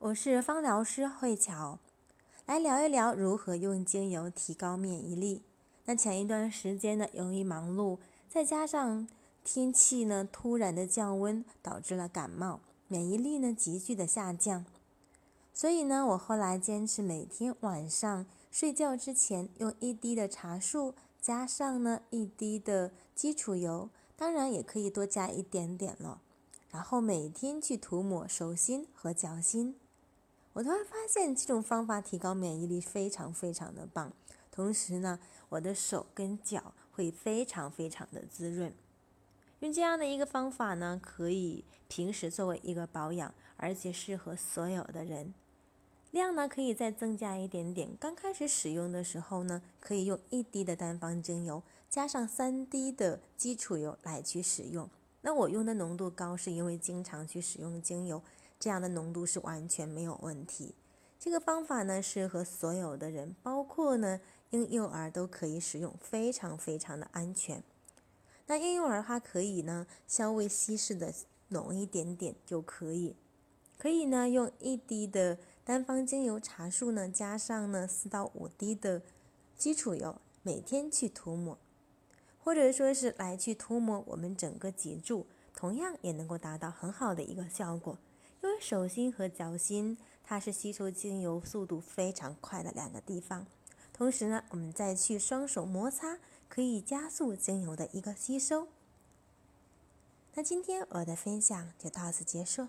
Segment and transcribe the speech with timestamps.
[0.00, 1.80] 我是芳疗师慧乔，
[2.46, 5.42] 来聊一聊如何用精油提高免疫力。
[5.86, 7.98] 那前一段时间呢，由于忙碌，
[8.28, 9.08] 再加上
[9.42, 14.64] 天气呢突然的降温，导致了感冒，免疫力呢急剧的下降。
[15.52, 26.20] 所以呢，我后来坚持每天晚上睡觉之前用一滴的茶树，加上呢一滴的基础油，当然也可以多加一点点了。
[26.70, 29.74] 然后每天去涂抹手心和脚心。
[30.58, 34.12] 我突然发现这种方法提高免疫力非常非常的棒，
[34.50, 35.20] 同时呢，
[35.50, 38.74] 我的手跟脚会非常非常的滋润。
[39.60, 45.32] 用这样的一个方法呢，可以平时作为一个保养，而且适合所有的人。
[46.10, 47.90] 量呢可以再增加一点点。
[48.00, 54.90] 刚开始使用的时候呢，可以用一滴的单方精油加上三滴的基础油来去使用。
[55.20, 58.20] 那我用的浓度高，是因为经常去使用精油。
[58.58, 60.74] 这样的浓度是完全没有问题。
[61.18, 67.62] 这个方法呢，适合所有的人，包括呢婴幼儿都可以使用，非常非常的安全。
[68.46, 71.12] 那婴幼儿它可以呢稍微稀释的
[71.48, 73.16] 浓一点点就可以。
[73.76, 79.02] 可以呢用一滴的单方精油茶树呢，加上呢四到五滴的
[79.56, 81.58] 基础油，每天去涂抹，
[82.42, 87.98] 或者说是来去涂抹我们整个脊柱，同样也能够达到很好的一个效果。
[88.42, 93.46] 因为手心和脚心，它是吸收精油速度非常快的两个地方。
[93.92, 98.68] 同时呢，我们再去双手摩擦，可以加速精油的一个吸收。
[100.34, 102.68] 那今天我的分享就到此结束。